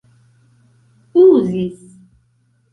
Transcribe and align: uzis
uzis 1.23 1.81